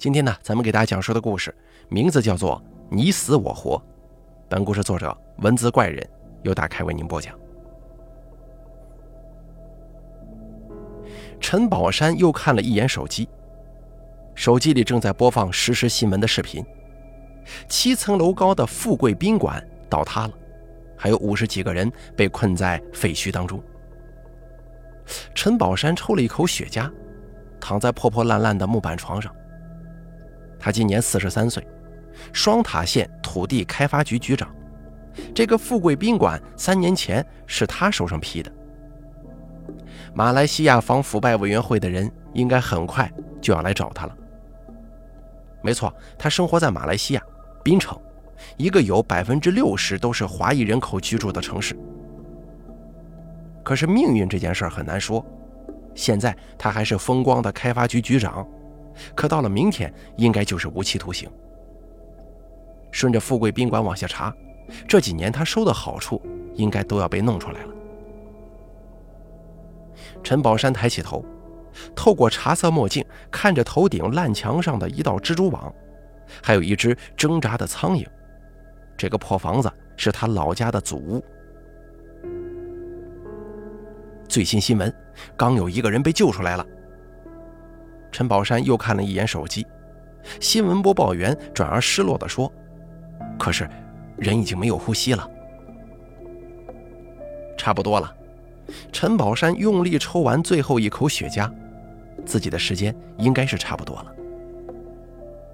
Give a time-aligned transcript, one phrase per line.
[0.00, 1.54] 今天呢，咱们给大家讲述的故事
[1.90, 2.56] 名字叫做
[2.88, 3.76] 《你死我活》。
[4.48, 6.08] 本故事作者文字怪人
[6.42, 7.38] 由大开为您播讲。
[11.38, 13.28] 陈宝山又看了一眼手机，
[14.34, 16.64] 手机里正在播放实时新闻的视频。
[17.68, 20.32] 七层楼高的富贵宾馆倒塌了，
[20.96, 23.62] 还有五十几个人被困在废墟当中。
[25.34, 26.90] 陈宝山抽了一口雪茄，
[27.60, 29.30] 躺在破破烂烂的木板床上。
[30.60, 31.66] 他今年四十三岁，
[32.32, 34.54] 双塔县土地开发局局长。
[35.34, 38.52] 这个富贵宾馆三年前是他手上批的。
[40.14, 43.10] 马来西亚反腐败委员会的人应该很快
[43.40, 44.16] 就要来找他了。
[45.62, 47.22] 没错，他生活在马来西亚
[47.62, 47.98] 槟城，
[48.56, 51.76] 一个有百分之六十都是华裔人口居住的城市。
[53.62, 55.24] 可是命运这件事很难说，
[55.94, 58.46] 现在他还是风光的开发局局长。
[59.14, 61.30] 可到了明天，应该就是无期徒刑。
[62.90, 64.34] 顺着富贵宾馆往下查，
[64.88, 66.20] 这几年他收的好处
[66.54, 67.74] 应该都要被弄出来了。
[70.22, 71.24] 陈宝山抬起头，
[71.94, 75.72] 透过茶色墨镜看着头顶烂墙上的一道蜘蛛网，
[76.42, 78.06] 还有一只挣扎的苍蝇。
[78.96, 81.24] 这个破房子是他老家的祖屋。
[84.28, 84.92] 最新新闻，
[85.36, 86.66] 刚有一个人被救出来了。
[88.12, 89.66] 陈宝山又看了一眼手机，
[90.40, 92.52] 新闻播报员转而失落地说
[93.38, 93.68] ：“可是，
[94.16, 95.28] 人已经没有呼吸了。”
[97.56, 98.14] 差不多了。
[98.92, 101.50] 陈宝山用力抽完最后一口雪茄，
[102.24, 104.06] 自己的时间应该是差不多了。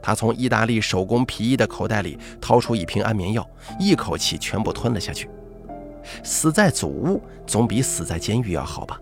[0.02, 3.48] 他从意大利手工皮衣的口袋里掏出一瓶安眠药，
[3.78, 5.28] 一口气全部吞了下去。
[6.22, 9.00] 死在祖屋总比死在监狱要好吧？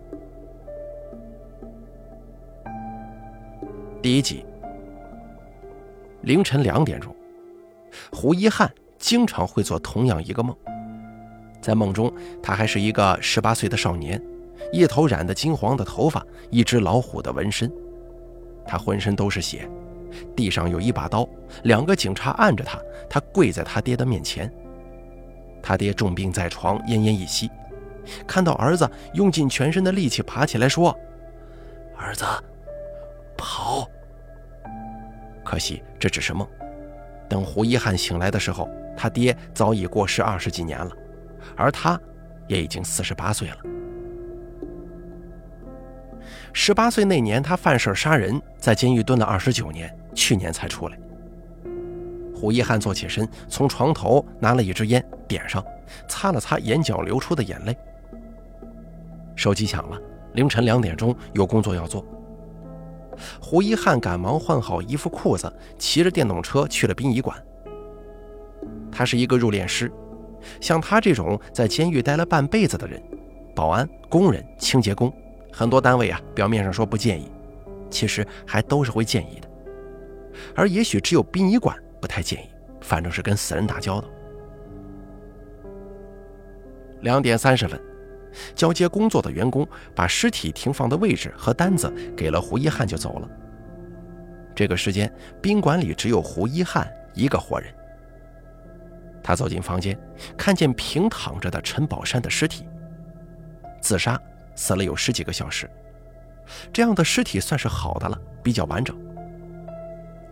[4.04, 4.44] 第一集，
[6.20, 7.16] 凌晨两点钟，
[8.12, 10.54] 胡一汉经常会做同样一个梦。
[11.62, 12.12] 在梦中，
[12.42, 14.22] 他还是一个十八岁的少年，
[14.70, 17.72] 一头染得金黄的头发，一只老虎的纹身。
[18.66, 19.66] 他浑身都是血，
[20.36, 21.26] 地上有一把刀，
[21.62, 24.52] 两个警察按着他，他跪在他爹的面前。
[25.62, 27.50] 他爹重病在床，奄奄一息，
[28.26, 30.94] 看到儿子用尽全身的力气爬起来，说
[31.96, 32.22] ：“儿子，
[33.34, 33.88] 跑。”
[35.44, 36.48] 可惜这只是梦。
[37.28, 40.90] 等胡一汉醒来的时候，他爹早已过世二十几年了，
[41.56, 42.00] 而他，
[42.48, 43.56] 也已经四十八岁了。
[46.52, 50.98] 十八岁那年，他犯事杀人，在监狱蹲了二十九年，去年才出来。
[52.34, 55.64] 胡一汉坐起身，从床头拿了一支烟，点上，
[56.08, 57.76] 擦了擦眼角流出的眼泪。
[59.34, 60.00] 手机响了，
[60.34, 62.06] 凌晨两点钟，有工作要做。
[63.40, 67.36] 胡一汉赶忙换好衣服裤子，骑着电动车去了殡仪馆。
[68.90, 69.90] 他是一个入殓师，
[70.60, 73.02] 像他这种在监狱待了半辈子的人，
[73.54, 75.12] 保安、工人、清洁工，
[75.52, 77.30] 很多单位啊，表面上说不建议，
[77.90, 79.48] 其实还都是会建议的。
[80.54, 82.48] 而也许只有殡仪馆不太建议，
[82.80, 84.08] 反正是跟死人打交道。
[87.00, 87.80] 两点三十分。
[88.54, 93.28] 交接工作的员工把尸体停放的位置和单子给了胡一汉，就走了。
[94.54, 95.12] 这个时间，
[95.42, 97.74] 宾馆里只有胡一汉一个活人。
[99.22, 99.98] 他走进房间，
[100.36, 102.66] 看见平躺着的陈宝山的尸体。
[103.80, 104.20] 自杀，
[104.54, 105.68] 死了有十几个小时。
[106.72, 108.96] 这样的尸体算是好的了，比较完整。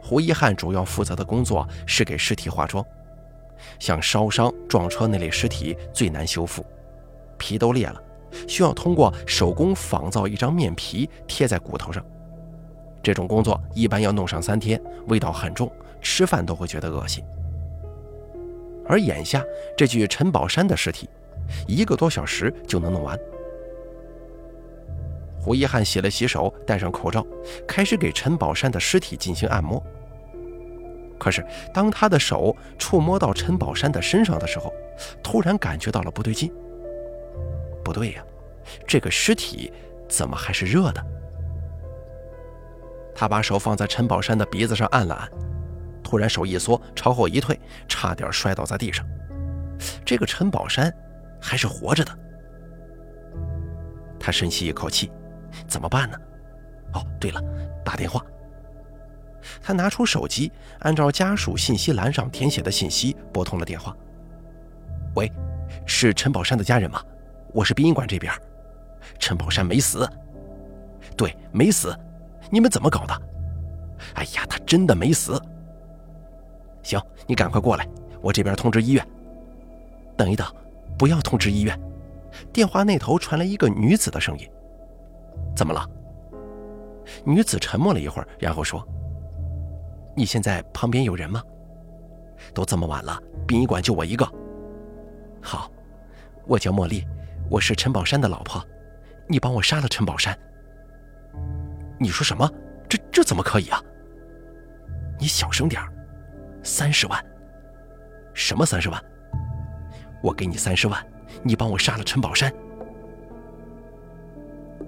[0.01, 2.85] 胡一汉主要负责的工作是给尸体化妆，
[3.79, 6.65] 像烧伤、撞车那类尸体最难修复。
[7.43, 8.01] 皮都裂了，
[8.47, 12.05] 需要通过手工仿造一张面皮贴在骨头上。
[13.03, 15.69] 这种工作一般要弄上三天，味道很重，
[16.01, 17.25] 吃饭都会觉得恶心。
[18.87, 19.45] 而眼下
[19.77, 21.09] 这具陈宝山的尸体，
[21.67, 23.19] 一个多小时就能弄完。
[25.41, 27.27] 胡一汉洗了洗手，戴上口罩，
[27.67, 29.83] 开始给陈宝山的尸体进行按摩。
[31.19, 31.45] 可是
[31.75, 34.73] 当他的手触摸到陈宝山的身上的时候，
[35.23, 36.53] 突然感觉到了不对劲。
[37.85, 38.25] 不对呀，
[38.87, 39.73] 这个尸体
[40.09, 41.05] 怎么还是热的？
[43.15, 45.29] 他把手放在陈宝山的鼻子上按了按，
[46.03, 49.07] 突然手一缩，朝后一退，差点摔倒在地上。
[50.05, 50.93] 这个陈宝山
[51.41, 52.19] 还是活着的。
[54.19, 55.11] 他深吸一口气，
[55.67, 56.17] 怎么办呢？
[56.95, 57.43] 哦，对了，
[57.85, 58.25] 打电话。
[59.61, 63.97] 他拿出手机，按照家属信息栏上填写的信息拨通了电话。
[65.17, 65.31] 喂，
[65.85, 67.03] 是陈宝山的家人吗？
[67.53, 68.33] 我是殡仪馆这边，
[69.19, 70.09] 陈宝山没死。
[71.17, 71.95] 对，没死。
[72.51, 73.23] 你们怎么搞的？
[74.15, 75.41] 哎呀，他真的没死。
[76.83, 77.87] 行，你赶快过来，
[78.21, 79.07] 我这边通知医院。
[80.17, 80.47] 等一等，
[80.99, 81.79] 不要通知医院。
[82.53, 84.49] 电话那头传来一个女子的声音
[85.55, 85.87] ：“怎么了？”
[87.25, 88.87] 女子沉默了一会儿，然后说
[90.17, 91.43] ：“你现在旁边有人吗？
[92.55, 94.27] 都这么晚了，殡仪馆就我一个。
[95.43, 95.71] 好，
[96.47, 97.07] 我叫茉莉，
[97.53, 98.67] 我是陈宝山的老婆。
[99.29, 100.35] 你帮我杀了陈宝山。
[102.01, 102.51] 你说什么？
[102.89, 103.79] 这这怎么可以啊？
[105.21, 105.83] 你小声点
[106.63, 107.23] 三十万？
[108.33, 108.99] 什么三十万？
[110.23, 111.07] 我给你三十万，
[111.43, 112.51] 你帮我杀了陈宝山。”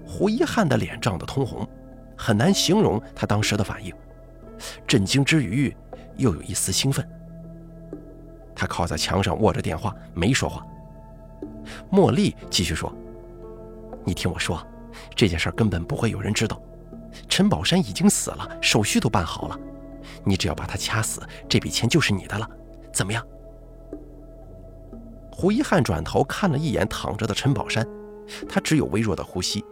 [0.02, 1.68] 胡一汉的脸涨得通红。
[2.16, 3.92] 很难形容他当时的反应，
[4.86, 5.76] 震惊之余
[6.16, 7.06] 又有一丝兴奋。
[8.56, 10.64] 他靠在墙上握着电话，没说话。
[11.90, 12.92] 茉莉继续说
[14.04, 14.64] ：“你听我说，
[15.14, 16.60] 这件事根本不会有人知道。
[17.28, 19.58] 陈宝山已经死了，手续都办好了，
[20.24, 22.48] 你只要把他掐死，这笔钱就是你的了。
[22.92, 23.24] 怎么样？”
[25.30, 27.86] 胡一汉转头看了一眼躺着的陈宝山，
[28.48, 29.64] 他只有微弱的呼吸。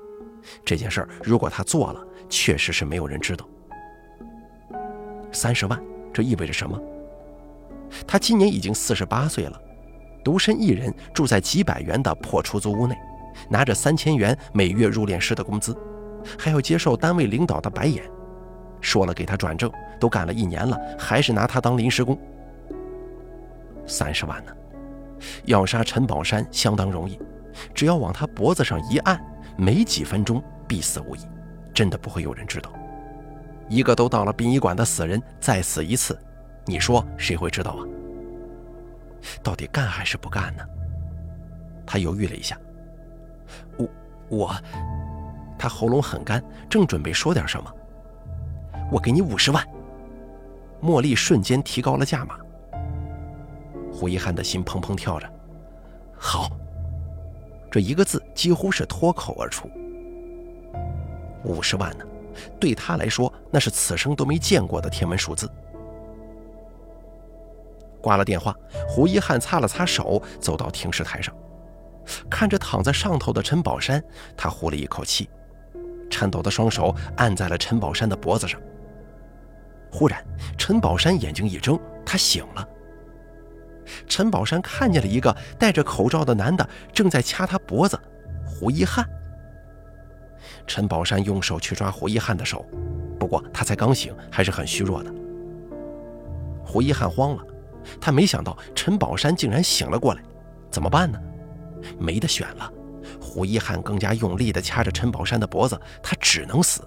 [0.65, 3.47] 这件事如果他做了，确实是没有人知道。
[5.31, 5.81] 三十万，
[6.12, 6.81] 这意味着什么？
[8.06, 9.61] 他今年已经四十八岁了，
[10.22, 12.96] 独身一人住在几百元的破出租屋内，
[13.48, 15.76] 拿着三千元每月入殓师的工资，
[16.38, 18.02] 还要接受单位领导的白眼，
[18.80, 22.19] 说了给他转正，都干了一年了，还是拿他当临时工。
[23.86, 24.52] 三十万呢？
[25.44, 27.19] 要杀陈宝山相当容易，
[27.74, 29.20] 只要往他脖子上一按，
[29.56, 31.20] 没几分钟必死无疑。
[31.74, 32.70] 真的不会有人知道，
[33.69, 36.19] 一个都到了殡仪馆的死人再死一次，
[36.66, 37.82] 你说谁会知道啊？
[39.42, 40.64] 到底干还是不干呢？
[41.86, 42.58] 他犹豫了一下，
[43.76, 43.88] 我
[44.28, 44.56] 我，
[45.58, 47.70] 他喉咙很干，正准备说点什么，
[48.90, 49.66] 我给你五十万。
[50.80, 52.36] 茉莉瞬间提高了价码，
[53.92, 55.30] 胡一汉的心砰砰跳着，
[56.16, 56.50] 好，
[57.70, 59.70] 这一个字几乎是脱口而出。
[61.44, 62.04] 五十万呢，
[62.58, 65.50] 对他来说那是此生都没见过的天文数字。
[68.02, 68.54] 挂了电话，
[68.88, 71.34] 胡一汉擦了擦手，走到停尸台上，
[72.28, 74.02] 看着躺在上头的陈宝山，
[74.37, 75.31] 他呼了一口气，
[76.10, 78.60] 颤抖的双手按在了陈宝山的脖子上。
[79.90, 80.22] 忽然，
[80.58, 82.69] 陈宝山眼睛一睁，他醒了。
[84.06, 87.98] 陈宝山看见了一个戴着口罩的男的正在掐他脖子，
[88.46, 89.08] 胡一汉。
[90.66, 92.64] 陈宝山用手去抓胡一汉的手，
[93.19, 95.12] 不过他才刚醒，还是很虚弱的。
[96.64, 97.43] 胡一汉慌了，
[98.00, 100.23] 他没想到陈宝山竟然醒了过来，
[100.70, 101.20] 怎么办呢？
[101.99, 102.73] 没得选了，
[103.20, 106.82] 胡一汉更加用力地掐着陈宝山的脖子，他只能死。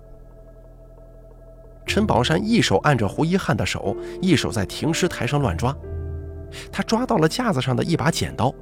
[1.86, 5.76] 陈宝山一手按着胡一汉的手，一手在停尸台上乱抓，
[6.72, 8.54] 他抓到了架子上的一把剪刀，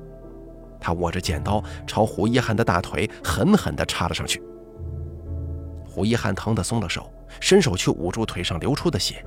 [0.79, 4.41] 他握着剪刀朝胡一汉的大腿狠狠地插了上去。
[5.85, 7.09] 胡一汉疼得松了手，
[7.39, 9.23] 伸手去捂住腿上流出的血。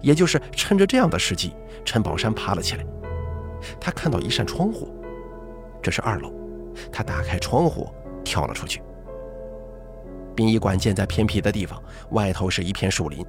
[0.00, 1.54] 也就是趁着这样的时机，
[1.84, 2.84] 陈宝山爬了起来。
[3.80, 4.94] 他看到一扇窗户，
[5.82, 6.32] 这是二楼。
[6.90, 7.88] 他打开窗户，
[8.24, 8.82] 跳了出去。
[10.34, 13.24] 殡仪馆建在偏僻的地方，外头是一片树林。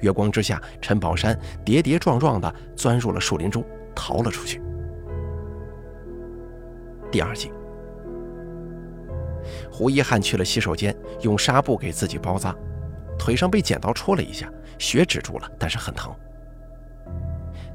[0.00, 4.60] 月光之下，陈宝山跌跌撞撞地钻入了树林中，逃了出去。
[7.10, 7.50] 第二集。
[9.70, 12.54] 胡一汉去了洗手间，用纱布给自己包扎，
[13.18, 16.14] 腿上被剪刀戳了一下，血止住了，但是很疼。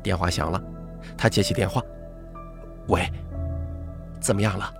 [0.03, 0.62] 电话响了，
[1.17, 1.81] 他接起电话
[2.88, 3.12] ：“喂，
[4.20, 4.74] 怎么样了？”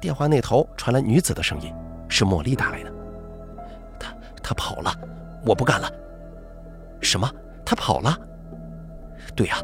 [0.00, 1.74] 电话那头传来女子的声音，
[2.08, 2.92] 是茉莉打来的。
[3.98, 4.94] 他他跑了，
[5.46, 5.90] 我不干了。
[7.00, 7.30] 什么？
[7.64, 8.18] 他跑了？
[9.34, 9.56] 对呀。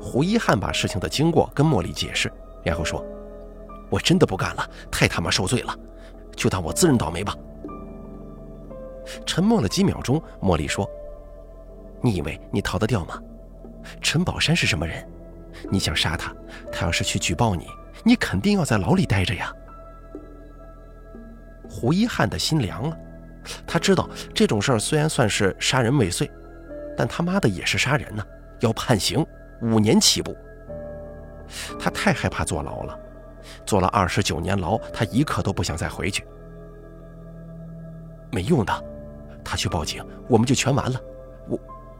[0.00, 3.04] 胡一汉把事情的经过跟茉莉解释，然后说。
[3.88, 5.72] 我真的不干了，太他妈受罪了，
[6.34, 7.32] 就当我自认倒霉吧。
[9.24, 10.88] 沉默了几秒钟，茉莉说
[12.02, 13.20] ：“你以为你逃得掉吗？
[14.00, 15.06] 陈宝山是什么人？
[15.70, 16.34] 你想杀他，
[16.70, 17.66] 他要是去举报你，
[18.04, 19.52] 你肯定要在牢里待着呀。”
[21.68, 22.98] 胡一汉的心凉了，
[23.66, 26.30] 他知道这种事儿虽然算是杀人未遂，
[26.96, 28.24] 但他妈的也是杀人呢，
[28.60, 29.24] 要判刑
[29.62, 30.36] 五年起步。
[31.78, 32.98] 他太害怕坐牢了。
[33.64, 36.26] 坐了二十九年牢，他一刻都不想再回去。
[38.32, 38.84] 没用的，
[39.46, 41.00] 他去报警，我们就全完了。
[41.48, 41.58] 我，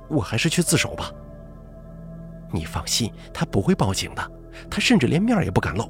[0.09, 1.13] 我还是去自首吧。
[2.51, 4.31] 你放心，他不会报警的，
[4.69, 5.89] 他甚至连面也不敢露，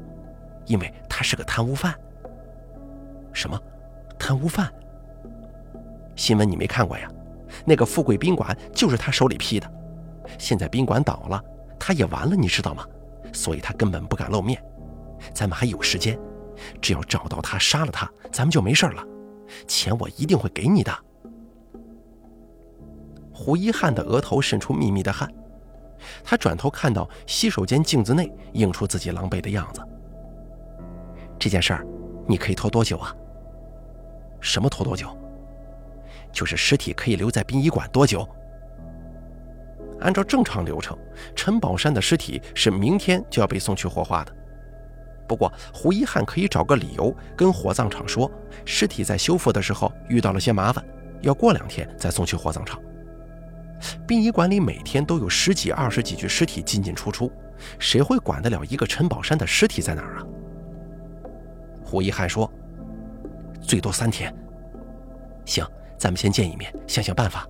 [0.67, 1.95] 因为他是个贪污犯。
[3.33, 3.59] 什么？
[4.19, 4.71] 贪污犯？
[6.15, 7.11] 新闻你没看过呀？
[7.65, 9.71] 那个富贵宾馆就是他手里批的。
[10.39, 11.43] 现在宾馆倒了，
[11.79, 12.87] 他也完了，你知道吗？
[13.33, 14.63] 所以他根本不敢露面。
[15.33, 16.19] 咱们还有时间，
[16.83, 19.03] 只要找到他，杀了他，咱们就没事了。
[19.67, 20.93] 钱我一定会给你的。
[23.37, 25.31] 胡一汉的额头渗出密密的汗，
[26.25, 29.83] 他转头看到洗手间镜子内映出自己狼狈的样子。
[31.38, 31.87] 这件事儿，
[32.26, 33.14] 你可以拖多久啊？
[34.40, 35.14] 什么拖多久？
[36.33, 38.26] 就是尸体可以留在殡仪馆多久？
[40.00, 40.97] 按照正常流程，
[41.35, 44.35] 陈宝山的尸体是明天就要被送去火化的。
[45.28, 48.31] 不过胡一汉可以找个理由跟火葬场说，
[48.64, 50.83] 尸体在修复的时候遇到了些麻烦，
[51.21, 52.81] 要过两天再送去火葬场。
[54.06, 57.30] 殡仪馆里每天都有十几、二十几具尸体进进出出，
[57.78, 60.26] 谁会管得了一个陈宝山的尸体在哪儿啊？
[61.85, 62.50] 胡一汉说
[63.61, 64.35] ：“最多三天。
[65.45, 65.64] 行，
[65.97, 67.47] 咱们先见一面，想想办法，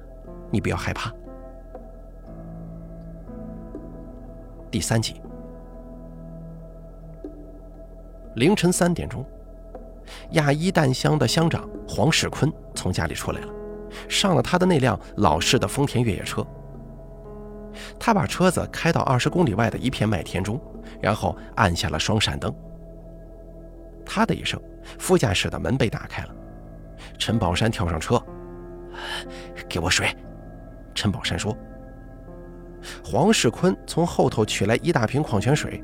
[0.50, 1.12] 你不要害怕。”
[4.70, 5.20] 第三集，
[8.34, 9.24] 凌晨三点钟，
[10.32, 13.48] 亚一弹乡的乡长黄世坤从家里出来了，
[14.08, 16.46] 上了他的那辆老式的丰田越野车。
[17.98, 20.60] 他把车子开到二十公里外的一片麦田中，
[21.00, 22.54] 然后按下了双闪灯。
[24.04, 24.60] 啪的一声，
[24.98, 26.34] 副驾驶的门被打开了，
[27.18, 28.22] 陈宝山跳上车，
[29.68, 30.14] 给我水。
[30.94, 31.56] 陈宝山说。
[33.04, 35.82] 黄世坤从后头取来一大瓶矿泉水，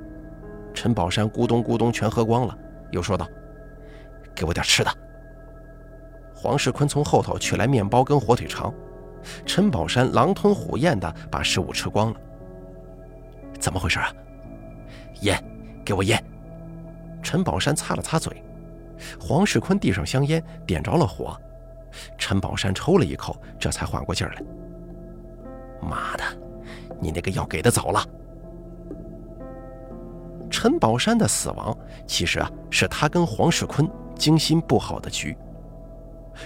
[0.73, 2.57] 陈宝山咕咚咕咚全喝光了，
[2.93, 3.27] 又说道
[4.37, 4.91] ：“给我点吃的。”
[6.43, 8.75] 黄世坤从后头取来面包跟火腿肠，
[9.47, 12.21] 陈宝山狼吞虎咽地把食物吃光了。
[13.61, 14.13] 怎么回事啊？
[15.21, 15.41] 烟，
[15.85, 16.21] 给我烟！
[17.23, 18.43] 陈宝山擦了擦嘴，
[19.21, 21.41] 黄世坤递上香烟，点着了火，
[22.19, 24.43] 陈宝山抽了一口，这才缓过劲来。
[25.81, 26.25] 妈的！
[27.01, 28.05] 你那个药给的早了。
[30.51, 35.37] 陈宝山的死亡，其实啊是他跟黄世坤精心布好的局。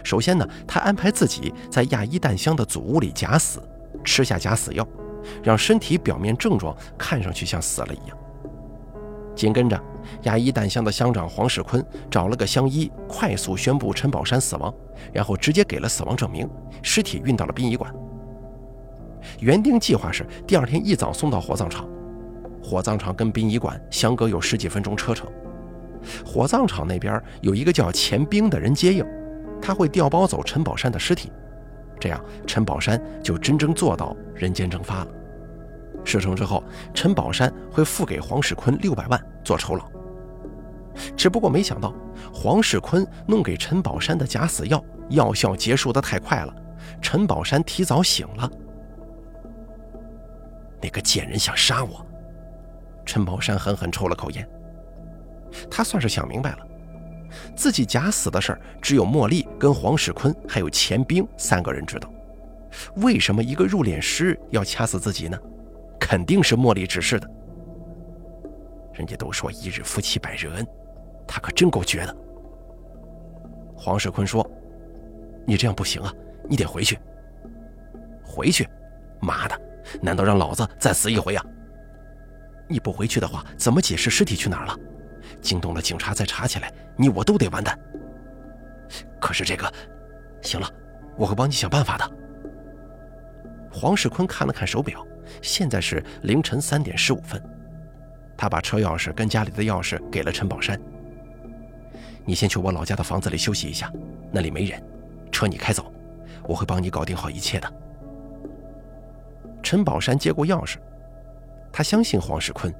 [0.03, 3.61] 首先呢，他安排自己在亚一弹箱的祖屋里假死，
[4.05, 4.87] 吃下假死药，
[5.43, 8.17] 让身体表面症状看上去像死了一样。
[9.35, 9.79] 紧跟着，
[10.23, 14.73] 亚一弹箱的乡长黄世坤找了个乡医，快速宣布陈宝山死亡，
[15.13, 16.49] 然后直接给了死亡证明，
[16.83, 17.95] 尸体运到了殡仪馆。
[19.41, 21.87] 原定计划是第二天一早送到火葬场，
[22.63, 25.29] 火葬场跟殡仪馆相隔有十几分钟车程。
[26.25, 29.05] 火葬场那边有一个叫钱兵的人接应，
[29.61, 31.33] 他会调包走陈宝山的尸体，
[31.99, 35.09] 这样陈宝山就真正做到人间蒸发了。
[36.05, 36.63] 事成之后，
[36.95, 39.85] 陈宝山会付给黄世坤六百万做酬劳。
[41.17, 41.93] 只不过没想到，
[42.33, 46.55] 黄世坤弄给陈宝山的假死药药效结束的太快了，
[47.03, 48.51] 陈宝山提早醒了。
[50.81, 52.07] 那个贱人想杀我，
[53.05, 54.49] 陈宝山狠狠抽了口烟。
[55.71, 56.59] 他算是想明白了，
[57.55, 62.11] 自己假死的事儿只有茉莉跟黄世坤还有钱兵三个人知道。
[62.97, 65.39] 为什么一个入殓师要掐死自己呢？
[65.99, 67.31] 肯定是茉莉指示的。
[68.93, 70.67] 人家都说一日夫妻百日恩，
[71.27, 72.17] 他可真够绝的。
[73.75, 74.49] 黄世坤说
[75.47, 76.13] ：“你这样不行啊，
[76.49, 76.99] 你得回去。
[78.25, 78.69] 回去，
[79.21, 79.61] 妈的！”
[80.03, 81.45] 难道让老子再死一回啊？
[82.69, 84.79] 你不回去的话，怎么解释尸体去哪儿了？
[85.41, 87.79] 惊动了警察再查起来，你我都得完蛋。
[89.21, 89.73] 可是这个，
[90.43, 90.69] 行了，
[91.17, 92.11] 我会帮你想办法的。
[93.73, 95.07] 黄世坤看了看手表，
[95.43, 97.43] 现在是凌晨三点十五分。
[98.37, 100.81] 他把车钥匙跟家里的钥匙给了陈宝山。
[102.25, 103.93] 你先去我老家的房子里休息一下，
[104.33, 104.83] 那里没人，
[105.31, 105.93] 车你开走，
[106.45, 107.73] 我会帮你搞定好一切的。
[109.63, 110.77] 陈宝山接过钥匙，
[111.73, 112.73] 他相信黄世坤，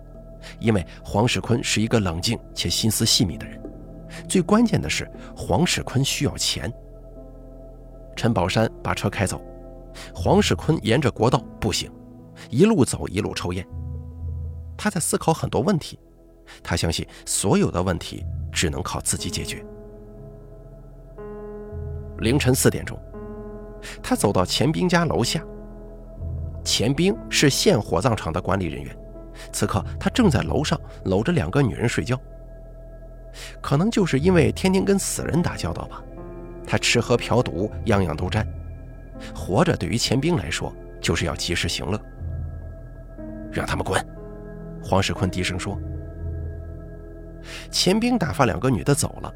[0.61, 3.61] 因为黄世坤是一个冷静且心思细密的人。
[4.29, 6.73] 最关键的是，黄世坤需要钱。
[8.15, 9.43] 陈宝山把车开走，
[10.15, 11.91] 黄世坤沿着国道步行，
[12.51, 13.67] 一路走一路抽烟。
[14.77, 15.99] 他在思考很多问题，
[16.63, 19.65] 他相信所有的问题只能靠自己解决。
[22.19, 22.99] 凌晨四点钟，
[24.03, 25.45] 他走到钱兵家楼下。
[26.65, 28.97] 钱兵是县火葬场的管理人员，
[29.53, 32.19] 此刻他正在楼上搂着两个女人睡觉。
[33.61, 36.03] 可能就是因为天天跟死人打交道吧，
[36.67, 38.47] 他吃喝嫖赌样样都沾。
[39.35, 42.01] 活着对于钱兵来说就是要及时行乐。
[43.53, 44.05] 让他们滚！
[44.83, 45.79] 黄世坤低声说。
[47.71, 49.33] 钱兵打发两个女的走了，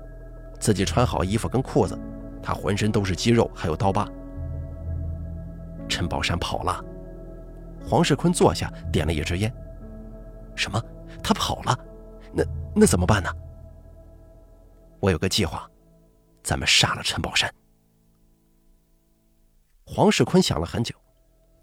[0.59, 1.99] 自己穿好衣服跟裤子，
[2.43, 4.07] 他浑身都是肌肉，还有刀疤。
[5.89, 6.85] 陈宝山跑了。
[7.83, 9.53] 黄世坤坐下，点了一支烟。
[10.61, 10.81] 什么？
[11.23, 11.79] 他跑了？
[12.33, 13.31] 那那怎么办呢？
[15.01, 15.69] 我有个计划，
[16.43, 17.53] 咱们杀了陈宝山。
[19.87, 20.95] 黄世坤想了很久，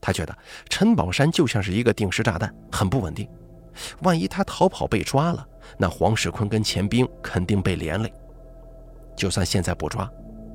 [0.01, 0.35] 他觉得
[0.67, 3.29] 陈宝山就像是一个定时炸弹，很不稳定。
[4.01, 8.11] 万一他逃跑被抓了，那黄世坤跟钱兵肯定被连累。
[9.15, 10.11] 就算现在不抓，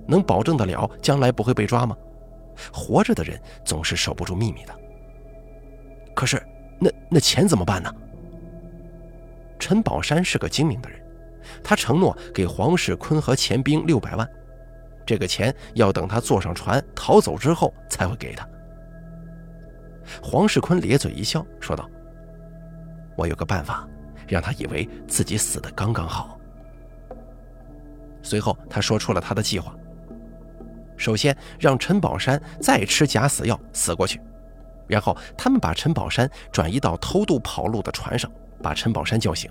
[0.06, 1.96] 能保证得了将来不会被抓吗？
[2.72, 4.78] 活着的人总是守不住秘密的。
[6.14, 6.44] 可是，
[6.78, 7.94] 那那钱怎么办呢？
[9.62, 11.00] 陈宝山是个精明的人，
[11.62, 14.28] 他承诺给黄世坤和钱兵六百万，
[15.06, 18.44] 这个钱要等他坐上船逃走之后才会给他。
[20.20, 21.88] 黄世坤咧嘴一笑，说道
[23.16, 23.88] ：“我有个办法，
[24.26, 26.36] 让他以为自己死的刚刚好。”
[28.20, 29.72] 随后，他说出了他的计划。
[30.96, 34.20] 首先，让陈宝山再吃假死药死过去，
[34.88, 38.28] 然后他们把陈宝山转移到偷渡跑路的船上，
[38.62, 39.50] 把陈宝山叫醒，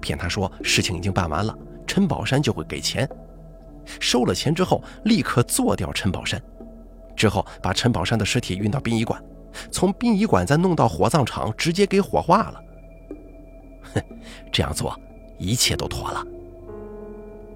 [0.00, 3.08] 骗他说事情已经办完了，陈宝山就会给钱。
[3.98, 6.40] 收了钱之后，立刻做掉陈宝山，
[7.16, 9.20] 之后把陈宝山的尸体运到殡仪馆，
[9.70, 12.62] 从殡仪馆再弄到火葬场，直接给火化了。
[13.94, 14.02] 哼，
[14.52, 14.98] 这样做，
[15.38, 16.24] 一切都妥了。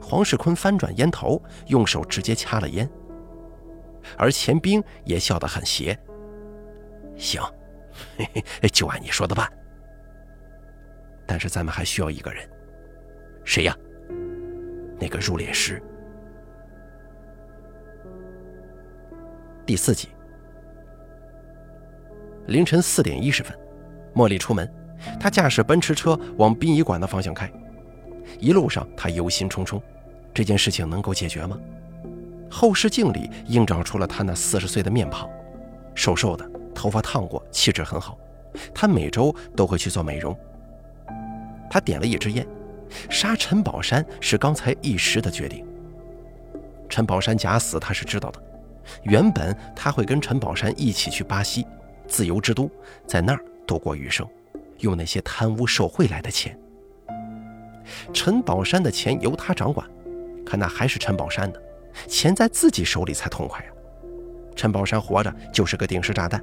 [0.02, 2.88] 黄世坤翻转烟头，用手直接掐了烟，
[4.16, 5.96] 而钱兵也笑得很邪。
[7.16, 7.40] 行，
[8.18, 8.28] 嘿
[8.62, 9.50] 嘿，就按你说的办。
[11.26, 12.48] 但是咱们还需要一个人，
[13.44, 13.76] 谁呀？
[14.98, 15.82] 那个入殓师。
[19.66, 20.08] 第四集，
[22.46, 23.56] 凌晨四点一十分，
[24.14, 24.72] 茉莉出门，
[25.18, 27.50] 她驾驶奔驰车往殡仪馆的方向开，
[28.38, 29.82] 一路上她忧心忡忡。
[30.32, 31.58] 这件事情能够解决吗？
[32.48, 35.28] 后视镜里映照出了他那四十岁的面庞，
[35.96, 38.16] 瘦瘦的，头发烫过，气质很好。
[38.72, 40.38] 他每周都会去做美容。
[41.70, 42.46] 他点了一支烟，
[43.10, 45.64] 杀陈宝山是刚才一时的决定。
[46.88, 48.42] 陈宝山假死，他是知道的。
[49.02, 51.66] 原本他会跟陈宝山一起去巴西，
[52.06, 52.70] 自由之都，
[53.06, 54.26] 在那儿度过余生，
[54.78, 56.58] 用那些贪污受贿来的钱。
[58.12, 59.88] 陈宝山的钱由他掌管。
[60.44, 61.60] 可那还是陈宝山的
[62.06, 63.70] 钱在自己手里才痛快呀！
[64.54, 66.40] 陈宝山活着就是个定时炸弹，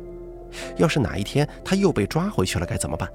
[0.76, 3.10] 要是哪一天他又被抓回去了，该怎么办？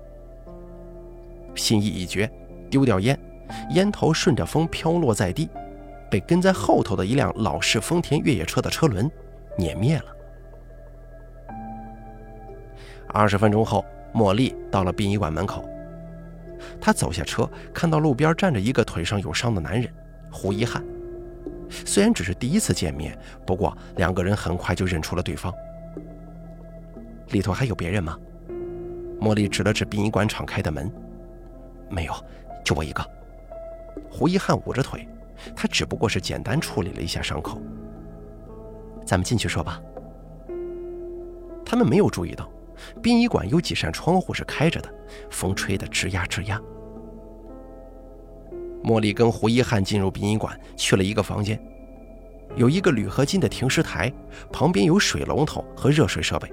[1.58, 2.30] 心意已决，
[2.70, 3.18] 丢掉烟，
[3.70, 5.50] 烟头顺着风飘落在地，
[6.10, 9.10] 被跟在后头的一辆老式丰田越野车的车轮
[9.58, 10.04] 碾灭了。
[13.08, 15.68] 二十分钟后，茉莉到了殡仪馆门口，
[16.80, 19.92] 她走下车，看到路边站着一个腿上有伤的男人。
[20.30, 20.84] 胡一汉，
[21.70, 25.52] 虽然只是第一次见面，不过两个人很快就认出了对方。
[27.30, 28.16] 里头还有别人吗？
[29.20, 30.92] 茉莉指了指殡仪馆敞开的门，
[31.90, 32.14] 没有，
[32.64, 33.04] 就我一个。
[34.10, 35.06] 胡一汉捂着腿，
[35.54, 37.60] 他只不过是简单处理了一下伤口。
[39.04, 39.80] 咱们进去说吧。
[41.64, 42.48] 他们没有注意到，
[43.02, 44.88] 殡仪馆有几扇窗户是开着的，
[45.30, 46.60] 风吹得吱呀吱呀。
[48.82, 51.60] 茉莉跟胡一汉进入殡仪馆，去了一个房间，
[52.56, 54.10] 有一个铝合金的停尸台，
[54.52, 56.50] 旁边有水龙头和热水设备，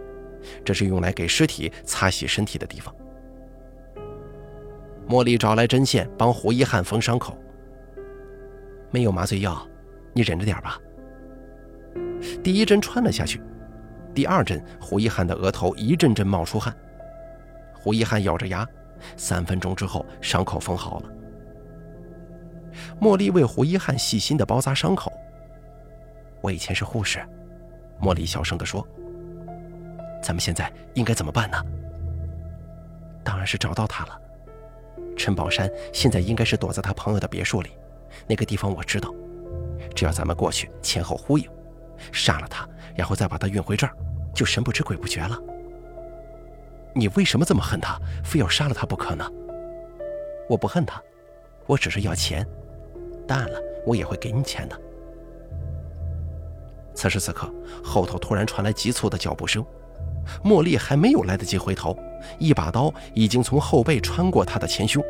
[0.66, 2.94] 这是用来给尸体擦洗身体的地方。
[5.08, 7.38] 茉莉找来针线帮胡一汉缝伤口。
[8.92, 9.68] 没有麻醉药，
[10.14, 10.80] 你忍着点吧。
[12.44, 13.42] 第一针穿了下去，
[14.14, 16.76] 第二针，胡一汉的额头一阵阵冒出汗。
[17.74, 18.68] 胡一汉咬着牙，
[19.16, 21.12] 三分钟之后，伤口缝好了。
[23.00, 25.12] 茉莉为胡一汉细心地包扎伤口。
[26.42, 27.20] 我以前是护士，
[28.02, 28.86] 茉莉小声地说
[30.22, 31.64] ：“咱们现在应该怎么办呢？”
[33.24, 34.22] 当然是找到他了。
[35.16, 37.72] 陈宝山现在应该是躲在他朋友的别墅里，
[38.28, 39.14] 那个地方我知道。
[39.96, 41.50] 只要咱们过去，前后呼应，
[42.12, 43.94] 杀了他，然后再把他运回这儿，
[44.34, 45.40] 就神不知鬼不觉了。
[46.94, 49.26] 你为什么这么恨他，非要杀了他不可呢？
[50.50, 51.02] 我不恨他，
[51.66, 52.46] 我只是要钱。
[53.28, 54.80] 淡了，我也会给你钱的。
[56.94, 57.52] 此时此刻，
[57.84, 59.66] 后头突然传来急促的脚步声，
[60.44, 61.98] 茉莉还没有来得及回头，
[62.40, 65.04] 一把刀已经从后背穿过她的前胸。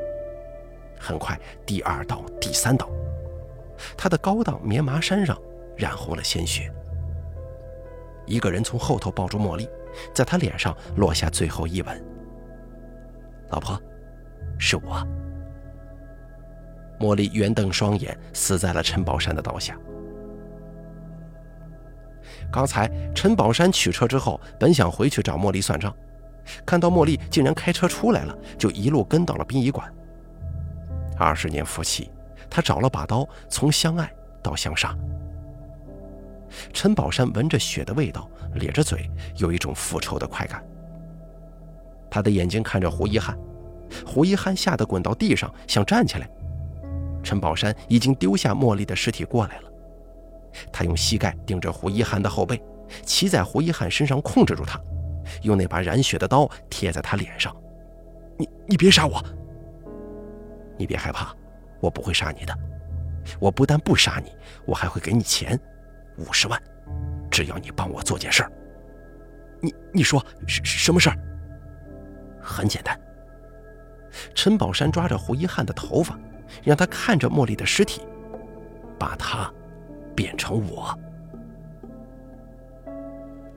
[1.00, 2.90] 很快，第二刀、第三刀，
[3.98, 5.38] 她的高档棉麻衫上
[5.76, 6.72] 染红了鲜血。
[8.26, 9.70] 一个人从后头抱住茉莉，
[10.14, 12.06] 在她脸上落下最后一吻。
[13.50, 13.80] 老婆，
[14.58, 15.06] 是我。
[17.00, 19.78] 茉莉圆瞪双眼，死在了陈宝山的刀下。
[22.56, 25.94] 刚才陈宝山取车之后，本想回去找茉莉算账，
[26.66, 29.94] 看到茉莉竟然开车出来了，就一路跟到了殡仪馆。
[31.18, 32.10] 二十年夫妻，
[32.50, 34.10] 他找了把刀，从相爱
[34.42, 34.96] 到相杀。
[36.72, 40.64] 陈宝山闻着血的味道，咧着嘴，有一种复仇的快感。
[42.10, 43.38] 他的眼睛看着胡一汉，
[44.06, 46.30] 胡一汉吓得滚到地上，想站起来。
[47.22, 49.70] 陈宝山已经丢下茉莉的尸体过来了。
[50.72, 52.62] 他用膝盖顶着胡一汉的后背，
[53.04, 54.80] 骑在胡一汉身上控制住他，
[55.44, 57.56] 用那把染血的刀贴在他脸上。
[58.38, 59.24] 你你别杀我！
[60.78, 61.34] 你别害怕，
[61.80, 62.58] 我不会杀你的。
[63.40, 64.32] 我不但不杀你，
[64.66, 65.60] 我还会给你钱，
[66.18, 66.62] 五十万，
[67.32, 68.52] 只要你帮我做件事儿。
[69.62, 71.18] 你你说什什么事儿？
[72.42, 73.00] 很简单。
[74.34, 76.20] 陈宝山抓着胡一汉的头发，
[76.64, 78.02] 让他看着茉莉的尸体，
[79.00, 79.52] 把他。
[80.16, 80.98] 变成我。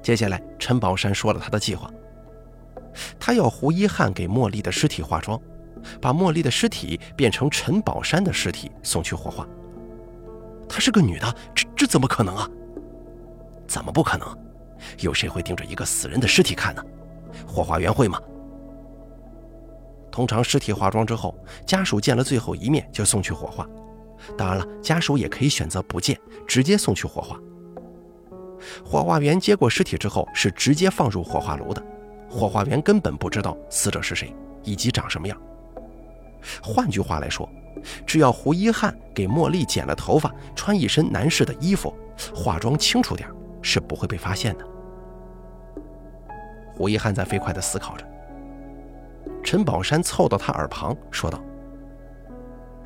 [0.03, 1.90] 接下来，陈宝山说了他的计划。
[3.18, 5.40] 他要胡一汉给茉莉的尸体化妆，
[6.01, 9.47] 把茉莉的尸体变成陈宝山的尸体送去火化。
[10.68, 12.49] 她是个女的，这这怎么可能啊？
[13.66, 14.27] 怎么不可能？
[15.01, 16.83] 有谁会盯着一个死人的尸体看呢？
[17.47, 18.21] 火化员会吗？
[20.11, 23.66] 通常尸体化妆之后，家属见了最后一面就送去火化。
[24.37, 27.38] 当然了，家属也可以选择不见，直接送去火化。
[28.85, 31.83] 火化员接过尸体之后，是直接放入火化炉的。
[32.28, 35.40] 火化员根本不知道死者是谁以及长什么样。
[36.62, 37.48] 换句话来说，
[38.04, 41.94] 只要胡一汉给茉莉剪了头发，穿一身男士的衣服，
[42.35, 43.28] 化妆清楚点，
[43.62, 44.64] 是不会被发现的。
[46.74, 48.04] 胡一汉在飞快地思考着。
[49.42, 51.40] 陈宝山凑到他耳旁说道。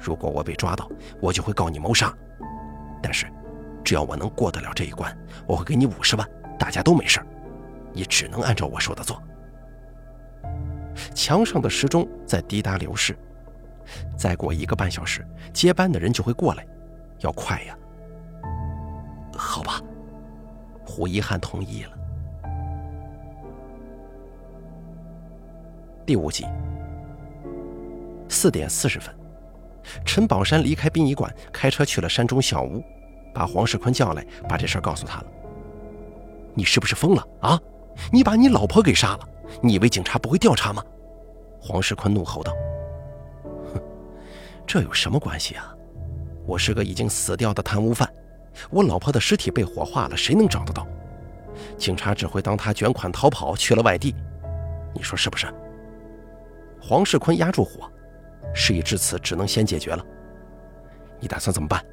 [0.03, 2.13] 如果我被抓到，我就会告你谋杀。
[3.01, 3.27] 但是，
[3.85, 7.21] 只要我能过得了这一关，我会给你五十万，大家都没事
[7.93, 9.23] 你只能按照我说的做。
[11.15, 13.17] 墙上的时钟在滴答流逝，
[14.17, 16.67] 再过一个半小时，接班的人就会过来，
[17.21, 17.79] 要快呀。
[19.37, 19.81] 好吧，
[20.85, 21.93] 胡一汉同意了。
[26.05, 26.45] 第五集，
[28.29, 29.22] 四点四十分。
[30.05, 32.83] 陈宝山离开殡仪馆，开车去了山中小屋，
[33.35, 35.27] 把黄世坤叫来，把这事儿告诉他了。
[36.55, 37.61] 你是不是疯了啊？
[38.13, 39.29] 你把你老婆给杀了，
[39.61, 40.83] 你以为警察不会调查吗？
[41.61, 42.53] 黄世坤怒吼道。
[43.73, 43.81] 哼，
[44.67, 45.75] 这有什么关系啊？
[46.47, 48.09] 我是个已经死掉的贪污犯，
[48.71, 50.87] 我老婆的尸体被火化了，谁能找得到？
[51.77, 54.15] 警察只会当他卷款逃跑去了外地，
[54.95, 55.47] 你说是不是？
[56.81, 57.92] 黄世坤压住火。
[58.55, 60.05] 事已至此，只能先解决了。
[61.21, 61.85] 你打算怎么办？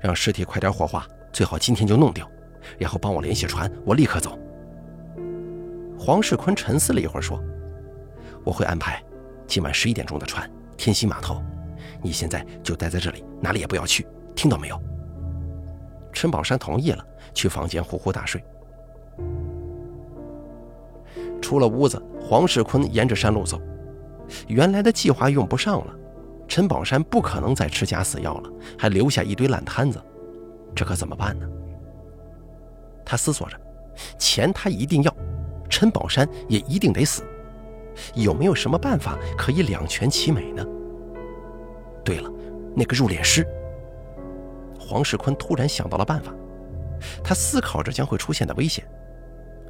[0.00, 2.30] 让尸体快点火化，最好今天就弄掉，
[2.78, 4.38] 然后帮我联系船，我立刻走。
[5.98, 7.42] 黄世坤沉思了一会儿，说
[8.44, 9.02] ：“我会安排
[9.46, 11.42] 今晚十一点钟的船，天星码头。
[12.02, 14.80] 你现在就待在这里，哪里也不要去，听到没有？”
[16.12, 18.44] 陈宝山同意了，去房间呼呼大睡。
[21.40, 23.60] 出了屋子，黄世坤沿着山路走。
[24.48, 25.94] 原来的计划用不上了，
[26.48, 30.00] 陈宝山不可能再吃假死药了，还留下一堆烂摊子，
[30.74, 31.48] 这可怎么办呢？
[33.04, 33.56] 他思索着，
[34.18, 35.16] 钱他一定要，
[35.68, 37.22] 陈宝山也一定得死，
[38.14, 40.66] 有没有什么办法可以两全其美呢？
[42.04, 42.30] 对了，
[42.74, 43.46] 那个入殓师。
[44.78, 46.32] 黄世坤突然想到了办法，
[47.24, 48.84] 他思考着将会出现的危险，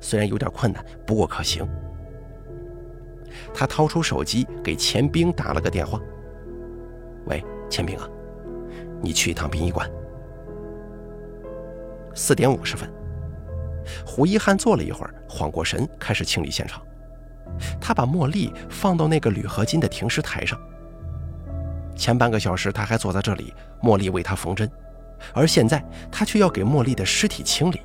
[0.00, 1.66] 虽然有点困难，不过可行。
[3.58, 5.98] 他掏出手机给钱兵打了个电话
[7.24, 8.06] ：“喂，钱兵啊，
[9.00, 9.90] 你去一趟殡仪馆。”
[12.14, 12.92] 四点五十分，
[14.04, 16.82] 胡一汉坐了一会儿，缓过神，开始清理现场。
[17.80, 20.60] 他把茉莉放到那个铝合金的停尸台上。
[21.96, 24.70] 前半个小时他还坐在这里，茉莉为他缝针，
[25.32, 27.80] 而现在他却要给茉莉的尸体清理。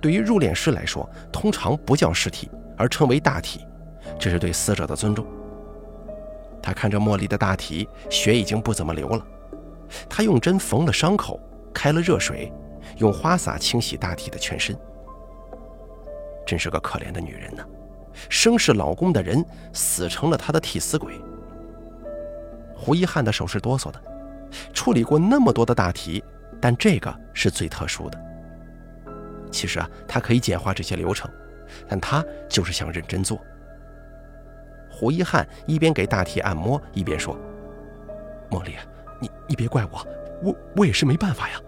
[0.00, 3.66] 对于入殓师来说，通常不叫尸体，而称为大体。
[4.18, 5.26] 这是对死者的尊重。
[6.62, 9.26] 他看着茉莉的大体，血已经不怎么流了。
[10.08, 11.38] 他用针缝了伤口，
[11.74, 12.50] 开了热水，
[12.96, 14.74] 用花洒清洗大体的全身。
[16.46, 17.64] 真是个可怜的女人呢，
[18.28, 21.14] 生是老公的人，死成了他的替死鬼。
[22.74, 24.00] 胡一汉的手是哆嗦的，
[24.72, 26.22] 处理过那么多的大体，
[26.60, 28.18] 但这个是最特殊的。
[29.50, 31.30] 其实啊，他可以简化这些流程，
[31.88, 33.38] 但他就是想认真做。
[35.04, 37.36] 胡一汉一边给大体按摩，一边说
[38.50, 38.74] ：“茉莉，
[39.20, 40.06] 你你别怪我，
[40.42, 41.60] 我我也是没办法呀。”